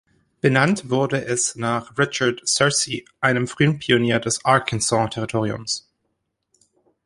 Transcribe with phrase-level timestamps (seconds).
[0.39, 5.87] Benannt wurde es nach "Richard Searcy", einem frühen Pionier des Arkansas-Territoriums.